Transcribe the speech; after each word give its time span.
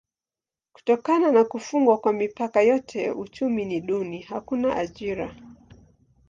Kutokana 0.73 1.31
na 1.31 1.43
kufungwa 1.43 1.97
kwa 1.97 2.13
mipaka 2.13 2.61
yote 2.61 3.11
uchumi 3.11 3.65
ni 3.65 3.81
duni: 3.81 4.21
hakuna 4.21 4.75
ajira. 4.75 5.35